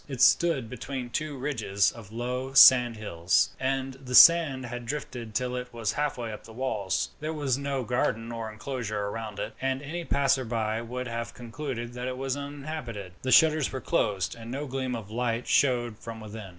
It 0.07 0.19
stood 0.19 0.67
between 0.67 1.11
two 1.11 1.37
ridges 1.37 1.91
of 1.91 2.11
low 2.11 2.53
sand 2.53 2.97
hills, 2.97 3.49
and 3.59 3.93
the 4.03 4.15
sand 4.15 4.65
had 4.65 4.87
drifted 4.87 5.35
till 5.35 5.55
it 5.55 5.71
was 5.71 5.91
halfway 5.91 6.33
up 6.33 6.43
the 6.43 6.53
walls. 6.53 7.11
There 7.19 7.31
was 7.35 7.55
no 7.55 7.83
garden 7.83 8.31
or 8.31 8.51
inclosure 8.51 9.11
round 9.11 9.37
it, 9.37 9.53
and 9.61 9.79
any 9.83 10.03
passerby 10.03 10.81
would 10.81 11.07
have 11.07 11.35
concluded 11.35 11.93
that 11.93 12.07
it 12.07 12.17
was 12.17 12.35
uninhabited. 12.35 13.11
The 13.21 13.31
shutters 13.31 13.71
were 13.71 13.79
closed, 13.79 14.33
and 14.33 14.49
no 14.49 14.65
gleam 14.65 14.95
of 14.95 15.11
light 15.11 15.45
showed 15.45 15.99
from 15.99 16.19
within. 16.19 16.49